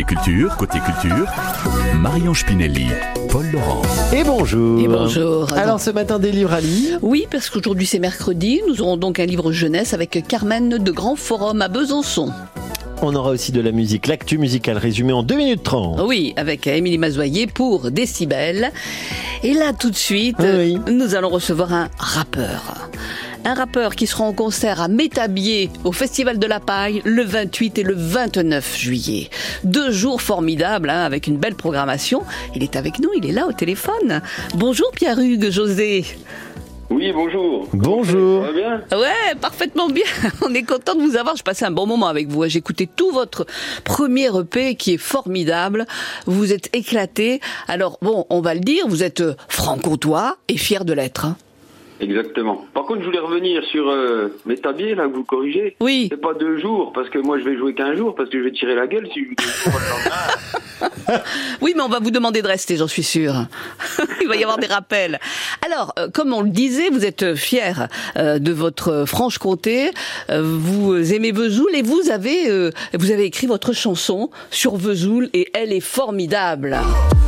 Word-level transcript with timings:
Côté 0.00 0.14
culture, 0.14 0.56
côté 0.56 0.78
culture, 0.80 1.26
Marion 1.94 2.32
Spinelli, 2.32 2.86
Paul 3.28 3.44
Laurent. 3.52 3.82
Et 4.14 4.24
bonjour. 4.24 4.80
Et 4.80 4.88
bonjour. 4.88 5.52
Alors 5.52 5.78
ce 5.78 5.90
matin 5.90 6.18
des 6.18 6.32
livres 6.32 6.54
à 6.54 6.60
lire? 6.62 6.98
Oui, 7.02 7.26
parce 7.30 7.50
qu'aujourd'hui 7.50 7.84
c'est 7.86 7.98
mercredi, 7.98 8.62
nous 8.66 8.80
aurons 8.80 8.96
donc 8.96 9.20
un 9.20 9.26
livre 9.26 9.52
jeunesse 9.52 9.92
avec 9.92 10.24
Carmen 10.26 10.70
de 10.70 10.90
Grand 10.90 11.16
Forum 11.16 11.60
à 11.60 11.68
Besançon. 11.68 12.32
On 13.02 13.14
aura 13.14 13.28
aussi 13.30 13.52
de 13.52 13.60
la 13.60 13.72
musique, 13.72 14.06
l'actu 14.06 14.38
musicale 14.38 14.78
résumée 14.78 15.12
en 15.12 15.22
2 15.22 15.34
minutes 15.34 15.64
30. 15.64 16.00
Oui, 16.06 16.32
avec 16.36 16.66
Émilie 16.66 16.96
Mazoyer 16.96 17.46
pour 17.46 17.90
Décibel. 17.90 18.72
Et 19.42 19.52
là 19.52 19.74
tout 19.78 19.90
de 19.90 19.96
suite, 19.96 20.36
Oui. 20.40 20.78
nous 20.90 21.14
allons 21.14 21.28
recevoir 21.28 21.74
un 21.74 21.88
rappeur. 21.98 22.79
Un 23.44 23.54
rappeur 23.54 23.96
qui 23.96 24.06
sera 24.06 24.24
en 24.24 24.34
concert 24.34 24.82
à 24.82 24.88
Métabier 24.88 25.70
au 25.84 25.92
Festival 25.92 26.38
de 26.38 26.46
la 26.46 26.60
Paille 26.60 27.00
le 27.04 27.22
28 27.22 27.78
et 27.78 27.82
le 27.82 27.94
29 27.94 28.76
juillet. 28.76 29.30
Deux 29.64 29.90
jours 29.90 30.20
formidables 30.20 30.90
hein, 30.90 31.04
avec 31.04 31.26
une 31.26 31.38
belle 31.38 31.54
programmation. 31.54 32.22
Il 32.54 32.62
est 32.62 32.76
avec 32.76 32.98
nous, 32.98 33.10
il 33.16 33.26
est 33.26 33.32
là 33.32 33.46
au 33.46 33.52
téléphone. 33.52 34.20
Bonjour 34.56 34.90
Pierre-Hugues 34.92 35.50
José. 35.50 36.04
Oui, 36.90 37.12
bonjour. 37.12 37.66
Bonjour. 37.72 38.44
Ça 38.44 38.50
va 38.50 38.52
bien 38.52 38.98
Ouais, 38.98 39.34
parfaitement 39.40 39.88
bien. 39.88 40.04
On 40.42 40.52
est 40.52 40.64
content 40.64 40.94
de 40.94 41.00
vous 41.00 41.16
avoir. 41.16 41.36
Je 41.36 41.42
passais 41.42 41.64
un 41.64 41.70
bon 41.70 41.86
moment 41.86 42.08
avec 42.08 42.28
vous. 42.28 42.46
J'ai 42.46 42.58
écouté 42.58 42.86
tout 42.88 43.10
votre 43.10 43.46
premier 43.84 44.28
EP 44.36 44.74
qui 44.74 44.94
est 44.94 44.98
formidable. 44.98 45.86
Vous 46.26 46.52
êtes 46.52 46.68
éclaté. 46.76 47.40
Alors 47.68 47.96
bon, 48.02 48.26
on 48.28 48.40
va 48.40 48.54
le 48.54 48.60
dire, 48.60 48.86
vous 48.86 49.02
êtes 49.02 49.20
euh, 49.20 49.34
franc-comtois 49.48 50.36
et 50.48 50.58
fier 50.58 50.84
de 50.84 50.92
l'être. 50.92 51.28
Exactement. 52.00 52.64
Par 52.74 52.84
contre, 52.84 53.00
je 53.00 53.06
voulais 53.06 53.18
revenir 53.18 53.62
sur 53.64 53.88
euh, 53.88 54.28
mes 54.46 54.56
tabliers, 54.56 54.94
là, 54.94 55.06
que 55.06 55.14
vous 55.14 55.24
corrigez. 55.24 55.76
Oui. 55.80 56.08
C'est 56.10 56.20
pas 56.20 56.34
deux 56.34 56.58
jours, 56.58 56.92
parce 56.92 57.08
que 57.10 57.18
moi, 57.18 57.38
je 57.38 57.44
vais 57.44 57.56
jouer 57.56 57.74
qu'un 57.74 57.94
jour, 57.94 58.14
parce 58.14 58.30
que 58.30 58.38
je 58.38 58.44
vais 58.44 58.52
tirer 58.52 58.74
la 58.74 58.86
gueule 58.86 59.08
si 59.12 59.20
je 59.20 59.28
joue 59.28 59.34
deux 59.36 59.70
jours. 59.70 59.80
Oui, 61.60 61.74
mais 61.76 61.82
on 61.82 61.88
va 61.88 61.98
vous 61.98 62.10
demander 62.10 62.42
de 62.42 62.46
rester, 62.46 62.76
j'en 62.76 62.86
suis 62.86 63.02
sûre. 63.02 63.34
Il 64.22 64.28
va 64.28 64.36
y 64.36 64.42
avoir 64.42 64.58
des 64.58 64.66
rappels. 64.66 65.18
Alors, 65.66 65.92
euh, 65.98 66.08
comme 66.12 66.32
on 66.32 66.42
le 66.42 66.50
disait, 66.50 66.88
vous 66.90 67.04
êtes 67.04 67.34
fier 67.34 67.88
euh, 68.16 68.38
de 68.38 68.52
votre 68.52 69.04
Franche-Comté. 69.06 69.90
Euh, 70.30 70.42
vous 70.42 71.12
aimez 71.12 71.32
Vesoul 71.32 71.74
et 71.74 71.82
vous 71.82 72.10
avez 72.10 72.48
euh, 72.48 72.70
vous 72.94 73.10
avez 73.10 73.24
écrit 73.24 73.46
votre 73.46 73.72
chanson 73.72 74.30
sur 74.50 74.76
Vesoul 74.76 75.28
et 75.32 75.50
elle 75.54 75.72
est 75.72 75.80
formidable. 75.80 76.78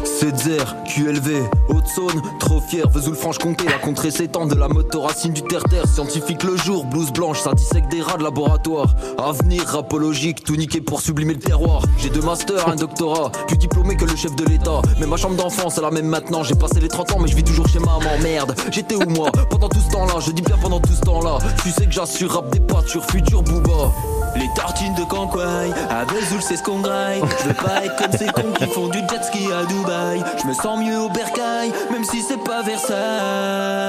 Cédzer, 0.05 0.77
QLV, 0.87 1.49
Haute-Saône, 1.69 2.23
trop 2.41 2.61
fier, 2.61 2.89
Vesoul 2.89 3.15
Franche-Comté, 3.15 3.65
la 3.67 3.79
contrée 3.79 4.11
s'étend 4.11 4.47
de 4.47 4.55
la 4.63 4.69
motoracine 4.69 5.33
du 5.33 5.43
terre-terre, 5.43 5.89
scientifique 5.89 6.45
le 6.45 6.57
jour, 6.57 6.85
blouse 6.85 7.13
blanche, 7.13 7.41
ça 7.41 7.53
dissèque 7.53 7.89
des 7.89 8.01
rats 8.01 8.17
de 8.17 8.23
laboratoire, 8.23 8.95
avenir 9.19 9.67
rapologique, 9.67 10.45
tout 10.45 10.55
niqué 10.55 10.81
pour 10.81 11.01
sublimer 11.01 11.35
le 11.35 11.41
terroir, 11.41 11.83
j'ai 11.99 12.11
deux 12.11 12.21
masters, 12.21 12.69
un 12.69 12.77
doctorat, 12.77 13.33
plus 13.49 13.57
diplômé 13.57 13.97
que 13.97 14.05
le 14.05 14.15
chef 14.15 14.37
de 14.37 14.45
l'état, 14.45 14.81
mais 15.01 15.07
ma 15.07 15.17
chambre 15.17 15.35
d'enfance 15.35 15.75
c'est 15.75 15.81
la 15.81 15.91
même 15.91 16.07
maintenant, 16.07 16.45
j'ai 16.45 16.55
passé 16.55 16.79
les 16.79 16.87
30 16.87 17.11
ans 17.11 17.19
mais 17.21 17.27
je 17.27 17.35
vis 17.35 17.43
toujours 17.43 17.67
chez 17.67 17.81
maman, 17.81 17.99
merde, 18.23 18.55
j'étais 18.71 18.95
où 18.95 19.09
moi, 19.09 19.33
pendant 19.51 19.69
tout 19.69 19.81
ce 19.81 19.91
temps-là, 19.91 20.15
je 20.25 20.31
dis 20.31 20.43
bien 20.43 20.57
pendant 20.63 20.79
tout 20.79 20.93
ce 20.93 21.01
temps-là, 21.01 21.39
tu 21.65 21.71
sais 21.71 21.87
que 21.87 21.93
j'assure 21.93 22.33
rap 22.33 22.49
des 22.51 22.63
sur 22.87 23.05
futur 23.05 23.43
booba. 23.43 23.93
Les 24.35 24.49
tartines 24.57 24.95
de 24.95 25.05
Canquaille, 25.05 25.73
à 25.91 26.05
Vesoul 26.05 26.41
c'est 26.41 26.57
ce 26.57 26.63
qu'on 26.63 26.81
graille. 26.81 27.21
Je 27.43 27.49
veux 27.49 27.55
pas 27.55 27.85
être 27.85 27.97
comme 27.97 28.13
ces 28.13 28.27
cons 28.27 28.53
qui 28.57 28.67
font 28.67 28.89
du 28.89 28.99
jet 28.99 29.23
ski 29.23 29.47
à 29.53 29.65
Dubaï. 29.67 30.23
Je 30.41 30.49
me 30.49 30.55
sens 30.55 30.79
mieux 30.79 30.99
au 30.99 31.11
bercail, 31.11 31.71
même 31.91 32.05
si 32.05 32.23
c'est 32.23 32.43
pas 32.43 32.63
Versailles. 32.63 33.82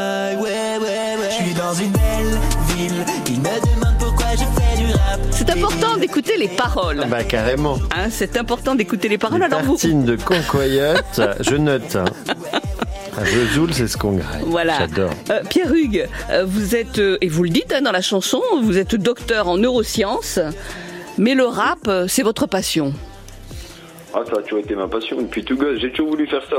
Dans 1.73 1.79
une 1.79 1.91
belle 1.91 2.39
ville, 2.77 3.05
ils 3.27 3.39
me 3.39 3.45
demandent 3.45 3.97
pourquoi 3.97 4.27
je 4.33 4.43
fais 4.43 4.77
du 4.85 4.91
rap. 4.91 5.19
C'est 5.31 5.49
important 5.49 5.97
d'écouter 5.97 6.37
les 6.37 6.47
paroles. 6.47 7.03
Bah 7.09 7.23
carrément. 7.23 7.79
Hein, 7.95 8.09
c'est 8.11 8.37
important 8.37 8.75
d'écouter 8.75 9.07
les 9.09 9.17
paroles. 9.17 9.39
Les 9.39 9.45
Alors 9.45 9.61
vous, 9.63 9.77
de 9.77 10.15
concoyote, 10.15 11.19
je 11.39 11.55
note. 11.55 11.95
hein. 11.95 12.05
À 13.17 13.23
Vesoul, 13.23 13.73
c'est 13.73 13.87
ce 13.87 13.97
qu'on 13.97 14.13
graille. 14.13 14.43
voilà. 14.45 14.77
J'adore. 14.79 15.09
Euh, 15.31 15.41
Pierre 15.49 15.73
Hugues, 15.73 16.07
euh, 16.29 16.45
vous 16.45 16.75
êtes 16.75 16.99
euh, 16.99 17.17
et 17.21 17.27
vous 17.27 17.41
le 17.43 17.49
dites 17.49 17.73
hein, 17.73 17.81
dans 17.81 17.91
la 17.91 18.01
chanson, 18.01 18.41
vous 18.61 18.77
êtes 18.77 18.93
docteur 18.95 19.47
en 19.47 19.57
neurosciences, 19.57 20.39
mais 21.17 21.33
le 21.33 21.45
rap, 21.45 21.89
c'est 22.07 22.23
votre 22.23 22.45
passion. 22.45 22.93
Ah, 24.13 24.19
ça 24.31 24.33
a 24.39 24.43
toujours 24.43 24.59
été 24.59 24.75
ma 24.75 24.87
passion 24.87 25.19
depuis 25.19 25.43
tout 25.43 25.55
gosse. 25.55 25.79
J'ai 25.79 25.89
toujours 25.89 26.11
voulu 26.11 26.27
faire 26.27 26.43
ça. 26.47 26.57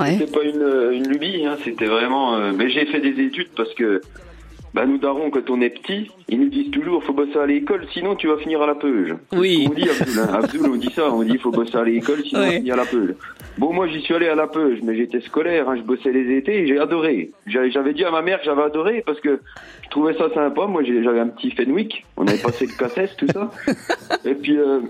Ouais. 0.00 0.12
C'était 0.18 0.32
pas 0.32 0.42
une, 0.44 0.92
une 0.94 1.08
lubie, 1.08 1.44
hein, 1.44 1.58
c'était 1.62 1.84
vraiment. 1.84 2.36
euh, 2.36 2.52
Mais 2.56 2.70
j'ai 2.70 2.86
fait 2.86 3.00
des 3.00 3.22
études 3.22 3.48
parce 3.54 3.74
que. 3.74 4.00
Bah, 4.76 4.84
nous 4.84 4.98
darons, 4.98 5.30
quand 5.30 5.48
on 5.48 5.62
est 5.62 5.70
petit, 5.70 6.10
ils 6.28 6.38
nous 6.38 6.50
disent 6.50 6.70
toujours 6.70 7.02
faut 7.02 7.14
bosser 7.14 7.38
à 7.38 7.46
l'école, 7.46 7.86
sinon 7.94 8.14
tu 8.14 8.26
vas 8.28 8.36
finir 8.36 8.60
à 8.60 8.66
la 8.66 8.74
peuge. 8.74 9.14
Oui. 9.32 9.66
On 9.70 9.74
dit 9.74 9.88
Abdoul, 9.88 10.18
hein. 10.18 10.28
Abdoul, 10.34 10.70
on 10.70 10.76
dit 10.76 10.92
ça, 10.94 11.10
on 11.10 11.22
dit 11.22 11.38
faut 11.38 11.50
bosser 11.50 11.78
à 11.78 11.82
l'école, 11.84 12.22
sinon 12.26 12.40
on 12.40 12.44
Oui. 12.44 12.50
va 12.50 12.56
finir 12.58 12.74
à 12.74 12.76
la 12.76 12.84
peuge. 12.84 13.14
Bon, 13.56 13.72
moi 13.72 13.86
j'y 13.88 14.02
suis 14.02 14.12
allé 14.14 14.28
à 14.28 14.34
la 14.34 14.46
peuge, 14.46 14.80
mais 14.82 14.94
j'étais 14.94 15.20
scolaire, 15.22 15.66
hein, 15.70 15.76
je 15.78 15.82
bossais 15.82 16.12
les 16.12 16.36
étés, 16.36 16.58
et 16.58 16.66
j'ai 16.66 16.78
adoré. 16.78 17.30
J'avais 17.46 17.94
dit 17.94 18.04
à 18.04 18.10
ma 18.10 18.20
mère 18.20 18.38
que 18.40 18.44
j'avais 18.44 18.64
adoré 18.64 19.02
parce 19.06 19.18
que 19.20 19.40
je 19.84 19.88
trouvais 19.88 20.12
ça 20.12 20.28
sympa. 20.34 20.66
Moi 20.66 20.82
j'avais 20.84 21.20
un 21.20 21.28
petit 21.28 21.52
Fenwick, 21.52 22.04
on 22.18 22.26
avait 22.26 22.36
passé 22.36 22.66
le 22.66 22.76
cassette, 22.78 23.16
tout 23.16 23.28
ça. 23.32 23.50
Et 24.26 24.34
puis 24.34 24.58
euh, 24.58 24.80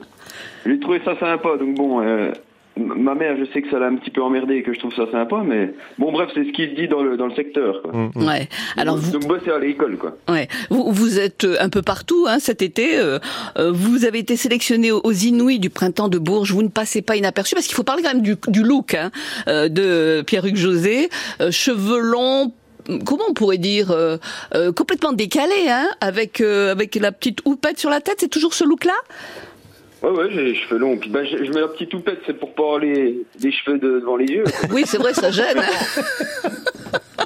j'ai 0.67 0.81
trouvé 0.81 1.01
ça 1.05 1.17
sympa, 1.21 1.57
donc 1.59 1.77
bon. 1.77 2.01
euh, 2.03 2.33
Ma 2.79 3.15
mère, 3.15 3.37
je 3.39 3.45
sais 3.53 3.63
que 3.63 3.71
ça 3.71 3.79
l'a 3.79 3.87
un 3.87 3.97
petit 3.97 4.11
peu 4.11 4.23
emmerdé 4.23 4.57
et 4.57 4.63
que 4.63 4.75
je 4.75 4.79
trouve 4.79 4.95
ça 4.95 5.11
sympa, 5.11 5.43
mais 5.43 5.73
bon, 5.99 6.13
bref, 6.13 6.29
c'est 6.35 6.45
ce 6.45 6.51
qui 6.53 6.67
se 6.69 6.75
dit 6.79 6.89
dans 6.89 7.03
le, 7.03 7.17
dans 7.17 7.27
le 7.27 7.35
secteur. 7.35 7.81
Quoi. 7.83 8.11
Ouais. 8.17 8.49
Alors 8.77 8.99
vous, 8.99 9.13
Donc, 9.13 9.27
bosser 9.27 9.51
à 9.51 9.59
l'école, 9.59 9.97
quoi. 9.97 10.15
ouais. 10.29 10.47
vous, 10.69 10.93
vous 10.93 11.19
êtes 11.19 11.45
euh, 11.45 11.57
un 11.61 11.71
peu 11.71 11.81
partout 11.81 12.27
hein, 12.29 12.39
cet 12.39 12.61
été. 12.61 12.99
euh, 12.99 13.19
euh, 13.59 13.73
vous 13.73 14.05
avez 14.05 14.19
été 14.19 14.37
sélectionné 14.37 14.93
aux 14.93 15.13
Inouïs 15.13 15.59
du 15.59 15.71
printemps 15.71 16.09
de 16.09 16.19
Bourges. 16.19 16.53
Vous 16.53 16.63
ne 16.63 16.69
passez 16.69 17.01
pas 17.01 17.17
inaperçu 17.17 17.55
parce 17.55 17.67
qu'il 17.67 17.75
faut 17.77 17.83
parler 17.83 18.03
quand 18.03 18.13
même 18.13 18.23
du, 18.23 18.37
du 18.49 18.63
look 18.63 18.93
hein, 18.93 19.11
euh, 19.49 19.69
de 19.71 20.23
Pierre-Hugues 20.27 20.57
José. 20.57 21.09
Euh, 21.41 21.51
cheveux 21.51 22.01
longs. 22.01 22.53
Comment 23.05 23.25
on 23.31 23.33
pourrait 23.33 23.59
dire 23.59 23.91
euh, 23.91 24.17
euh, 24.55 24.71
complètement 24.71 25.13
décalé, 25.13 25.67
hein, 25.69 25.89
avec 26.01 26.41
euh, 26.41 26.71
avec 26.71 26.95
la 26.95 27.11
petite 27.11 27.41
houppette 27.45 27.81
sur 27.81 27.91
la 27.91 28.01
tête. 28.01 28.17
C'est 28.21 28.29
toujours 28.29 28.55
ce 28.55 28.63
look-là? 28.65 28.93
Ouais, 30.03 30.11
ouais, 30.11 30.29
j'ai 30.31 30.45
les 30.45 30.55
cheveux 30.55 30.79
longs. 30.79 30.97
Puis 30.99 31.11
ben, 31.11 31.25
je, 31.25 31.45
je 31.45 31.51
mets 31.53 31.61
la 31.61 31.69
petite 31.69 31.89
toupette, 31.91 32.21
c'est 32.27 32.39
pour 32.39 32.55
pas 32.55 32.63
avoir 32.63 32.79
les, 32.81 33.25
les 33.41 33.51
cheveux 33.53 33.79
de- 33.79 34.01
devant 34.01 34.17
les 34.17 34.27
yeux. 34.27 34.45
Oui, 34.71 34.85
c'est 34.87 34.99
vrai, 34.99 35.15
ça 35.15 35.31
gêne. 35.31 35.59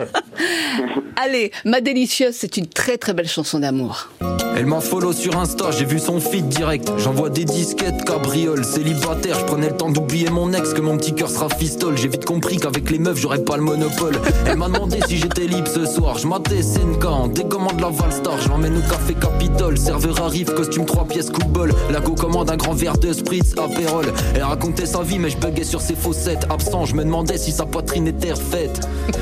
Allez, 1.16 1.52
Ma 1.64 1.80
délicieuse, 1.80 2.34
c'est 2.34 2.56
une 2.56 2.66
très 2.66 2.96
très 2.96 3.12
belle 3.12 3.28
chanson 3.28 3.58
d'amour. 3.58 4.08
Elle 4.56 4.66
m'a 4.66 4.80
follow 4.80 5.12
sur 5.12 5.38
Insta, 5.38 5.70
j'ai 5.70 5.84
vu 5.84 5.98
son 5.98 6.20
feed 6.20 6.48
direct. 6.48 6.92
J'envoie 6.98 7.30
des 7.30 7.44
disquettes, 7.44 8.04
cabriole, 8.04 8.64
célibataire. 8.64 9.38
Je 9.38 9.44
prenais 9.44 9.68
le 9.68 9.76
temps 9.76 9.90
d'oublier 9.90 10.28
mon 10.28 10.52
ex, 10.52 10.74
que 10.74 10.80
mon 10.80 10.98
petit 10.98 11.14
cœur 11.14 11.30
sera 11.30 11.48
fistole. 11.48 11.96
J'ai 11.96 12.08
vite 12.08 12.24
compris 12.24 12.58
qu'avec 12.58 12.90
les 12.90 12.98
meufs, 12.98 13.18
j'aurais 13.18 13.42
pas 13.42 13.56
le 13.56 13.62
monopole. 13.62 14.18
Elle 14.46 14.58
m'a 14.58 14.66
demandé 14.66 14.98
si 15.06 15.16
j'étais 15.16 15.46
libre 15.46 15.68
ce 15.68 15.86
soir. 15.86 16.18
Je 16.18 16.26
matais 16.26 16.62
SNK 16.62 17.04
en 17.06 17.28
décommande 17.28 17.80
la 17.80 17.88
Valstar. 17.88 18.38
Je 18.40 18.50
au 18.50 18.90
café 18.90 19.14
Capitole. 19.14 19.78
Serveur 19.78 20.20
arrive, 20.22 20.52
costume 20.52 20.84
3 20.84 21.06
pièces, 21.06 21.30
coup 21.30 21.42
de 21.42 21.48
bol. 21.48 21.72
La 21.90 22.00
go 22.00 22.14
commande 22.14 22.50
un 22.50 22.56
grand 22.56 22.74
verre 22.74 22.98
de 22.98 23.12
spritz, 23.12 23.54
apérole. 23.56 24.12
Elle 24.34 24.42
racontait 24.42 24.86
sa 24.86 25.02
vie, 25.02 25.18
mais 25.18 25.30
je 25.30 25.38
buguais 25.38 25.64
sur 25.64 25.80
ses 25.80 25.94
faussettes. 25.94 26.46
Absent, 26.50 26.84
je 26.86 26.96
me 26.96 27.04
demandais 27.04 27.38
si 27.38 27.52
sa 27.52 27.64
poitrine 27.64 28.08
était 28.08 28.32
refaite. 28.32 28.80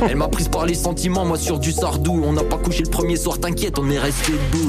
Elle 0.09 0.17
m'a 0.17 0.29
prise 0.29 0.49
par 0.49 0.67
les 0.69 0.75
sentiments, 0.75 1.25
moi 1.25 1.39
sur 1.39 1.59
du 1.59 1.73
sardou. 1.73 2.23
On 2.25 2.33
n'a 2.33 2.45
pas 2.45 2.59
couché 2.59 2.83
le 2.85 2.91
premier 2.91 3.17
soir, 3.17 3.41
t'inquiète, 3.41 3.79
on 3.79 3.89
est 3.91 3.99
resté 3.99 4.33
debout. 4.33 4.69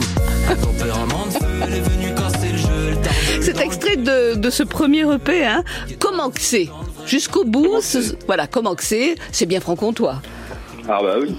Cet 3.41 3.59
extrait 3.61 3.95
de, 3.97 4.35
de 4.35 4.49
ce 4.49 4.63
premier 4.63 5.01
EP, 5.13 5.45
hein, 5.45 5.63
comment 5.99 6.29
que 6.29 6.39
c'est? 6.41 6.69
Jusqu'au 7.05 7.43
bout, 7.43 7.81
ce- 7.81 8.15
voilà, 8.27 8.47
comment 8.47 8.75
que 8.75 8.83
c'est? 8.83 9.15
C'est 9.31 9.45
bien 9.45 9.59
franc-comtois. 9.59 10.21
Ah 10.87 10.99
bah 11.01 11.15
oui. 11.21 11.35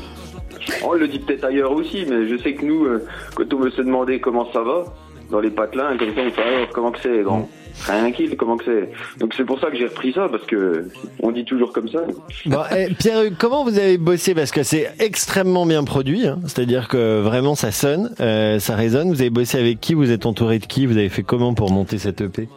On 0.84 0.92
le 0.92 1.08
dit 1.08 1.18
peut-être 1.18 1.44
ailleurs 1.44 1.72
aussi, 1.72 2.04
mais 2.08 2.28
je 2.28 2.36
sais 2.42 2.54
que 2.54 2.64
nous, 2.64 2.84
euh, 2.84 3.06
quand 3.34 3.52
on 3.54 3.58
veut 3.60 3.70
se 3.70 3.82
demander 3.82 4.20
comment 4.20 4.50
ça 4.52 4.62
va, 4.62 4.84
dans 5.30 5.40
les 5.40 5.50
patelins, 5.50 5.96
comme 5.96 6.14
ça, 6.14 6.20
on 6.26 6.30
fait 6.30 6.42
alors, 6.42 6.68
comment 6.72 6.92
que 6.92 6.98
c'est, 7.02 7.22
grand 7.22 7.48
Tranquille, 7.84 8.36
comment 8.36 8.56
que 8.56 8.64
c'est 8.64 9.18
Donc 9.18 9.32
c'est 9.36 9.44
pour 9.44 9.58
ça 9.60 9.70
que 9.70 9.76
j'ai 9.76 9.86
repris 9.86 10.12
ça, 10.12 10.28
parce 10.30 10.44
que 10.44 10.86
on 11.22 11.30
dit 11.32 11.44
toujours 11.44 11.72
comme 11.72 11.88
ça. 11.88 12.00
Bon, 12.46 12.60
eh, 12.76 12.92
Pierre, 12.94 13.22
comment 13.38 13.64
vous 13.64 13.78
avez 13.78 13.98
bossé? 13.98 14.34
Parce 14.34 14.50
que 14.50 14.62
c'est 14.62 14.90
extrêmement 14.98 15.66
bien 15.66 15.84
produit, 15.84 16.26
hein. 16.26 16.38
c'est-à-dire 16.46 16.88
que 16.88 17.20
vraiment 17.20 17.54
ça 17.54 17.72
sonne, 17.72 18.10
euh, 18.20 18.58
ça 18.58 18.76
résonne. 18.76 19.08
Vous 19.10 19.20
avez 19.20 19.30
bossé 19.30 19.58
avec 19.58 19.80
qui? 19.80 19.94
Vous 19.94 20.10
êtes 20.10 20.26
entouré 20.26 20.58
de 20.58 20.66
qui? 20.66 20.86
Vous 20.86 20.96
avez 20.96 21.08
fait 21.08 21.22
comment 21.22 21.54
pour 21.54 21.70
monter 21.72 21.98
cette 21.98 22.20
EP 22.20 22.48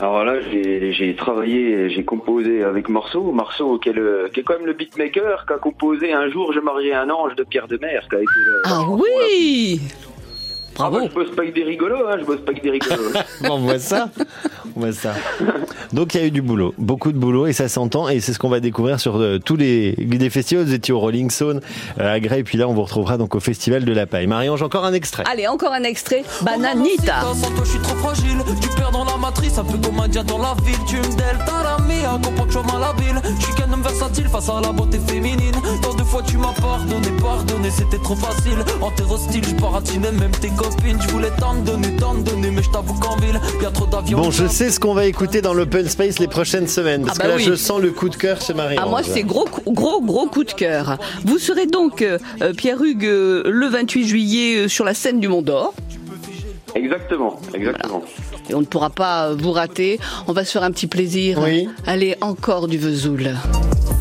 Alors 0.00 0.24
là, 0.24 0.34
j'ai 0.50 1.14
travaillé, 1.16 1.88
j'ai 1.90 2.04
composé 2.04 2.62
avec 2.62 2.88
Marceau, 2.88 3.32
Marceau 3.32 3.78
qui 3.78 3.90
est, 3.90 3.92
le, 3.92 4.28
qui 4.32 4.40
est 4.40 4.42
quand 4.42 4.54
même 4.58 4.66
le 4.66 4.72
beatmaker, 4.74 5.46
qui 5.46 5.52
a 5.52 5.58
composé 5.58 6.12
un 6.12 6.28
jour 6.30 6.52
Je 6.52 6.60
mariais 6.60 6.92
un 6.94 7.08
ange 7.10 7.34
de 7.36 7.44
Pierre 7.44 7.68
de 7.68 7.78
Mer, 7.78 8.06
qui 8.10 8.16
a 8.16 8.18
été 8.18 8.26
le- 8.46 8.62
Ah 8.64 8.82
oui 8.90 9.80
Bravo 10.76 10.98
moi, 10.98 11.08
je 11.08 11.14
bosse 11.14 11.34
pas 11.34 11.42
avec 11.42 11.54
des 11.54 11.64
rigolos, 11.64 12.06
hein, 12.08 12.16
je 12.20 12.24
bosse 12.24 12.40
pas 12.40 12.50
avec 12.50 12.62
des 12.62 12.70
rigolos. 12.70 13.10
Bon, 13.42 13.54
on 13.54 13.58
voit 13.58 13.78
ça. 13.78 14.08
On 14.74 14.80
voit 14.80 14.92
ça. 14.92 15.14
Donc 15.92 16.14
il 16.14 16.20
y 16.20 16.24
a 16.24 16.26
eu 16.26 16.30
du 16.30 16.42
boulot, 16.42 16.74
beaucoup 16.78 17.12
de 17.12 17.18
boulot 17.18 17.46
et 17.46 17.52
ça 17.52 17.68
s'entend 17.68 18.08
et 18.08 18.20
c'est 18.20 18.32
ce 18.32 18.38
qu'on 18.38 18.48
va 18.48 18.60
découvrir 18.60 18.98
sur 19.00 19.16
euh, 19.16 19.38
tous 19.38 19.56
les, 19.56 19.92
les 19.92 20.30
festivals. 20.30 20.64
Vous 20.64 20.74
étiez 20.74 20.92
au 20.92 20.98
Rolling 20.98 21.30
Stone 21.30 21.60
euh, 22.00 22.14
à 22.14 22.20
Grey 22.20 22.40
et 22.40 22.44
puis 22.44 22.58
là 22.58 22.68
on 22.68 22.74
vous 22.74 22.82
retrouvera 22.82 23.16
donc 23.18 23.34
au 23.34 23.40
Festival 23.40 23.84
de 23.84 23.92
la 23.92 24.06
Paille. 24.06 24.26
Marie-Ange, 24.26 24.62
encore 24.62 24.84
un 24.84 24.92
extrait. 24.92 25.24
Allez, 25.30 25.46
encore 25.46 25.72
un 25.72 25.82
extrait. 25.84 26.24
Bananita. 26.42 27.22
Sans 27.22 27.50
toi, 27.50 27.64
je 27.64 27.70
suis 27.70 27.80
trop 27.80 27.96
fragile. 27.96 28.38
Tu 28.60 28.68
perds 28.76 28.90
dans 28.90 29.04
la 29.04 29.16
matrice, 29.16 29.58
un 29.58 29.64
peu 29.64 29.78
comme 29.78 30.00
un 30.00 30.08
diable 30.08 30.28
dans 30.28 30.38
la 30.38 30.54
ville. 30.64 30.76
Tu 30.88 30.96
me 30.96 31.02
delta 31.02 31.62
la 31.62 31.78
mia, 31.84 32.18
comprends 32.22 32.44
que 32.44 32.52
je 32.52 32.58
suis 32.58 32.66
malhabile. 32.66 33.20
Je 33.38 33.44
suis 33.44 33.54
qu'un 33.54 33.72
homme 33.72 33.82
versatile 33.82 34.28
face 34.28 34.48
à 34.48 34.60
la 34.60 34.72
beauté 34.72 34.98
féminine. 35.06 35.52
Tant 35.82 35.94
de 35.94 36.02
fois 36.02 36.22
tu 36.26 36.36
m'as 36.38 36.52
pardonné, 36.60 37.08
pardonné, 37.20 37.70
c'était 37.70 37.98
trop 37.98 38.16
facile. 38.16 38.58
En 38.80 38.90
terre 38.90 39.10
hostile, 39.10 39.44
je 39.46 39.54
paratinais 39.54 40.12
même 40.12 40.32
tes 40.32 40.50
copines. 40.70 40.98
Je 41.00 41.08
voulais 41.08 41.30
t'en 41.38 41.54
donner, 41.54 41.94
t'en 41.96 42.14
donner, 42.14 42.50
mais 42.50 42.62
je 42.62 42.70
t'avoue 42.70 42.94
qu'en 42.94 43.16
ville, 43.16 43.40
y 43.62 43.66
a 43.66 43.70
trop 43.70 43.86
d'avions. 43.86 44.18
Bon, 44.18 44.30
je 44.30 44.46
sais 44.46 44.70
ce 44.70 44.80
qu'on 44.80 44.94
va 44.94 45.06
écouter 45.06 45.40
dans 45.42 45.54
l'open 45.54 45.88
space 45.88 46.18
les 46.18 46.28
prochaines 46.28 46.68
semaines 46.68 47.04
parce 47.04 47.18
Ah 47.18 47.22
que 47.22 47.28
bah 47.28 47.34
là 47.34 47.36
oui. 47.38 47.44
je 47.44 47.54
sens 47.54 47.80
le 47.80 47.90
coup 47.90 48.08
de 48.08 48.16
cœur 48.16 48.40
chez 48.40 48.54
Marie. 48.54 48.76
Ah 48.80 48.86
moi 48.86 49.00
c'est 49.02 49.22
gros 49.22 49.48
gros 49.66 50.00
gros 50.02 50.26
coup 50.26 50.44
de 50.44 50.52
cœur. 50.52 50.98
Vous 51.24 51.38
serez 51.38 51.66
donc 51.66 52.02
euh, 52.02 52.18
euh, 52.42 52.52
Pierre 52.52 52.82
Hugues 52.82 53.04
euh, 53.06 53.42
le 53.46 53.68
28 53.68 54.06
juillet 54.06 54.56
euh, 54.64 54.68
sur 54.68 54.84
la 54.84 54.94
scène 54.94 55.20
du 55.20 55.28
Mont 55.28 55.42
d'Or 55.42 55.74
Exactement, 56.74 57.40
exactement. 57.54 58.02
et 58.50 58.54
on 58.54 58.60
ne 58.60 58.66
pourra 58.66 58.90
pas 58.90 59.32
vous 59.32 59.52
rater. 59.52 59.98
On 60.26 60.32
va 60.34 60.44
se 60.44 60.52
faire 60.52 60.62
un 60.62 60.70
petit 60.70 60.86
plaisir. 60.86 61.38
Oui. 61.42 61.68
Allez 61.86 62.16
encore 62.20 62.68
du 62.68 62.76
Vesoul. 62.76 63.30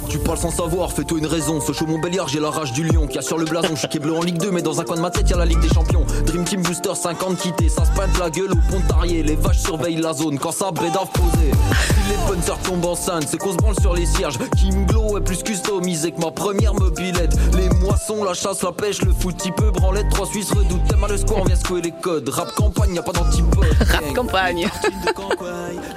Tu 0.10 0.20
parles 0.20 0.38
sans 0.38 0.52
savoir, 0.52 0.92
fais-toi 0.92 1.20
une 1.20 1.26
raison. 1.26 1.60
Ce 1.62 1.74
show 1.74 1.86
Montbéliard, 1.86 2.28
j'ai 2.28 2.40
la 2.40 2.50
rage 2.50 2.72
du 2.74 2.84
lion 2.84 3.08
qui 3.08 3.18
a 3.18 3.22
sur 3.22 3.38
le 3.38 3.46
blason. 3.46 3.70
Je 3.74 3.80
suis 3.80 3.88
qui 3.88 3.98
est 3.98 4.00
bleu 4.00 4.14
en 4.14 4.22
Ligue 4.22 4.38
2, 4.38 4.52
mais 4.52 4.62
dans 4.62 4.80
un 4.80 4.84
coin 4.84 4.96
de 4.96 5.02
ma 5.02 5.10
tête, 5.10 5.30
y 5.30 5.34
a 5.34 5.38
la 5.38 5.46
Ligue 5.46 5.60
des 5.60 5.70
Champions. 5.70 6.06
Dream 6.26 6.44
Team 6.44 6.62
Booster 6.62 6.94
50 6.94 7.38
quittés, 7.38 7.70
ça 7.70 7.86
se 7.86 7.92
peinte 7.92 8.18
la 8.20 8.30
gueule 8.30 8.52
au 8.52 8.72
pont 8.72 8.80
de 8.80 8.88
Tarier. 8.88 9.24
Les 9.24 9.36
vaches 9.36 9.60
surveillent 9.60 10.02
la 10.02 10.14
zone 10.14 10.38
quand 10.38 10.52
ça 10.52 10.72
bédave 10.72 11.10
posé. 11.14 11.52
Si 11.52 12.10
les 12.10 12.18
bonnes 12.28 12.42
sœurs 12.42 12.60
tombent 12.60 12.86
enceintes, 12.86 13.28
c'est 13.28 13.38
qu'on 13.38 13.52
se 13.52 13.58
branle 13.58 13.80
sur 13.82 13.94
les 13.94 14.06
cierges. 14.06 14.38
Kim 14.58 14.86
Glow 14.86 15.18
est 15.18 15.22
plus 15.22 15.44
customisé 15.44 16.12
que 16.12 16.22
ma 16.22 16.32
première 16.32 16.74
mobilette. 16.74 17.36
Les 17.58 17.70
moissons, 17.80 18.24
la 18.24 18.34
chasse, 18.34 18.64
la 18.64 18.72
pêche, 18.72 19.02
le 19.02 19.12
foot, 19.12 19.36
petit 19.38 19.52
peu 19.52 19.72
branlette. 19.72 20.10
Trois 20.10 20.28
Suisses 20.28 20.52
redoutent, 20.52 20.88
t'aimes 20.88 21.04
à 21.04 21.08
le 21.08 21.18
score, 21.18 21.40
on 21.42 21.46
vient 21.46 21.56
secouer 21.56 21.82
les 21.82 21.94
codes. 22.02 22.30
Rap 22.30 22.52
campagne, 22.56 22.96
y 22.96 23.00
a 23.00 23.04
pas 23.04 23.12
d'antipode. 23.12 23.66
Rap 23.80 24.14
campagne. 24.14 24.68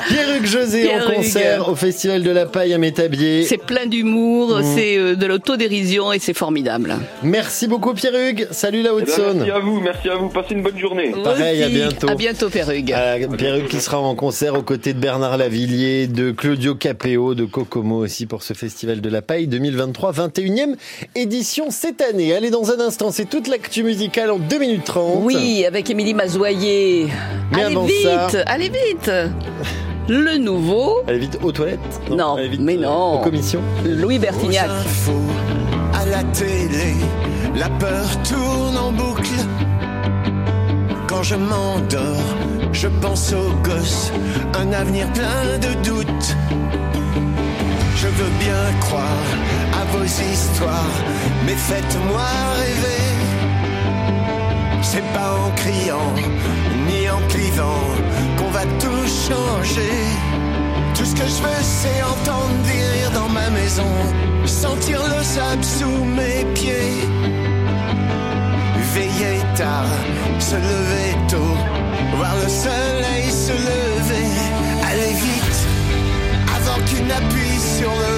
Pierre-Hugues 0.09 0.47
José 0.47 0.91
en 0.95 1.15
concert 1.15 1.69
au 1.69 1.75
Festival 1.75 2.23
de 2.23 2.31
la 2.31 2.47
Paille 2.47 2.73
à 2.75 2.79
Métabier. 2.79 3.45
C'est 3.45 3.59
plein 3.59 3.87
d'humour, 4.03 4.59
Mmh. 4.59 4.62
c'est 4.77 4.97
euh, 4.97 5.15
de 5.17 5.27
l'autodérision 5.27 6.12
et 6.12 6.19
c'est 6.19 6.35
formidable. 6.35 6.97
Merci 7.23 7.67
beaucoup 7.67 7.95
Pierre-Hugues. 7.95 8.47
Salut 8.50 8.83
la 8.83 8.91
Eh 8.91 8.93
ben, 8.97 9.03
Haute-Saône. 9.03 9.39
merci 9.39 9.50
à 9.50 9.59
vous, 9.59 9.81
merci 9.81 10.09
à 10.09 10.15
vous. 10.17 10.29
Passez 10.29 10.55
une 10.55 10.62
bonne 10.62 10.79
journée. 10.79 11.12
Pareil, 11.25 11.62
à 11.62 11.69
bientôt. 11.69 12.09
À 12.09 12.15
bientôt 12.15 12.49
Pierre 12.49 12.71
Hugues. 12.71 12.93
Euh, 12.97 13.61
qui 13.69 13.81
sera 13.81 13.99
en 13.99 14.15
concert 14.15 14.55
aux 14.55 14.62
côtés 14.62 14.93
de 14.93 14.99
Bernard 15.00 15.37
Lavillier, 15.37 16.06
de 16.06 16.31
Claudio 16.31 16.75
Capéo, 16.75 17.35
de 17.35 17.45
Kokomo 17.45 17.97
aussi 17.99 18.27
pour 18.27 18.43
ce 18.43 18.55
Festival 18.55 19.00
de 19.00 19.09
la 19.09 19.23
Paille 19.23 19.47
2023, 19.49 20.12
21e 20.12 20.77
édition 21.15 21.67
cette 21.71 22.00
année. 22.00 22.35
Allez, 22.35 22.50
dans 22.50 22.71
un 22.71 22.81
instant, 22.81 23.11
c'est 23.11 23.29
toute 23.29 23.49
l'actu 23.49 23.83
musicale 23.83 24.31
en 24.31 24.39
2 24.39 24.59
minutes 24.59 24.85
30. 24.85 25.21
Oui, 25.25 25.65
avec 25.67 25.91
Émilie 25.91 26.15
Mazoyer. 26.15 27.06
Mais 27.53 27.62
allez 27.65 27.75
avant 27.75 27.85
vite, 27.85 27.97
ça- 28.31 28.43
allez 28.47 28.69
vite. 28.71 29.11
Le 30.09 30.39
nouveau 30.39 31.03
Allez 31.07 31.19
vite 31.19 31.39
aux 31.43 31.53
toilettes 31.53 32.01
Non, 32.11 32.37
vite, 32.37 32.61
mais 32.61 32.79
euh, 32.79 32.81
non. 32.81 33.21
Aux 33.21 33.25
commissions 33.25 33.61
Louis 33.85 34.19
Bertignac. 34.19 34.67
Aux 34.67 34.73
infos, 34.73 35.23
à 35.93 36.07
la 36.07 36.25
télé, 36.33 36.95
la 37.55 37.69
peur 37.69 38.07
tourne 38.23 38.79
en 38.79 38.91
boucle. 38.91 39.29
Quand 41.07 41.23
je 41.23 41.35
m'endors, 41.35 42.25
je 42.73 42.89
pense 42.89 43.35
aux 43.35 43.53
gosses, 43.63 44.11
un 44.59 44.73
avenir 44.73 45.13
plein 45.13 45.59
de 45.61 45.75
doutes. 45.87 46.37
Je 47.95 48.07
veux 48.07 48.31
bien 48.41 48.79
croire 48.81 49.05
à 49.75 49.85
vos 49.95 50.05
histoires, 50.05 51.05
mais 51.45 51.55
faites-moi 51.55 52.25
rêver. 52.61 52.99
C'est 54.81 55.05
pas 55.13 55.35
en 55.35 55.51
criant, 55.55 56.15
ni 56.89 57.11
en 57.11 57.21
clivant, 57.29 57.85
va 58.59 58.65
tout 58.83 59.07
changer. 59.29 59.97
Tout 60.95 61.05
ce 61.05 61.15
que 61.15 61.27
je 61.35 61.41
veux, 61.45 61.63
c'est 61.63 62.03
entendre 62.03 62.59
des 62.65 62.83
rires 62.93 63.13
dans 63.13 63.29
ma 63.29 63.49
maison, 63.51 63.93
sentir 64.47 65.01
le 65.15 65.23
sable 65.23 65.65
sous 65.65 66.05
mes 66.19 66.45
pieds. 66.55 66.97
Veiller 68.95 69.41
tard, 69.57 69.93
se 70.39 70.57
lever 70.57 71.11
tôt, 71.29 71.55
voir 72.17 72.35
le 72.43 72.49
soleil 72.49 73.27
se 73.47 73.53
lever. 73.69 74.29
Aller 74.91 75.15
vite, 75.27 75.61
avant 76.57 76.81
qu'il 76.87 77.07
n'appuie 77.07 77.59
sur 77.79 77.93
le 78.05 78.18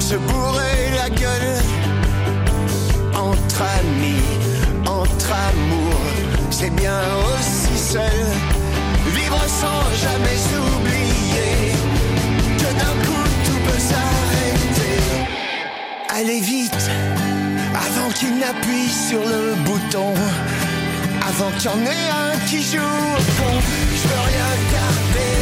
se 0.00 0.14
bourrer 0.16 0.90
la 0.96 1.10
gueule 1.10 1.56
entre 3.14 3.62
amis, 3.80 4.22
entre 4.86 5.32
amours, 5.32 6.00
c'est 6.50 6.74
bien 6.74 7.00
aussi 7.28 7.78
seul. 7.78 8.20
Vivre 9.14 9.42
sans 9.60 9.82
jamais 10.04 10.38
s'oublier 10.48 11.72
que 12.58 12.70
d'un 12.80 12.96
coup 13.04 13.28
tout 13.44 13.60
peut 13.66 13.82
s'arrêter. 13.90 14.98
Allez 16.08 16.40
vite, 16.40 16.90
avant 17.74 18.08
qu'il 18.10 18.38
n'appuie 18.38 18.88
sur 18.88 19.20
le 19.20 19.54
bouton, 19.64 20.14
avant 21.28 21.50
qu'il 21.58 21.70
y 21.70 21.74
en 21.74 21.84
ait 21.86 22.08
un 22.24 22.38
qui 22.48 22.62
joue. 22.62 23.12
Je 23.98 24.08
veux 24.08 24.24
rien 24.30 24.50
garder, 24.76 25.32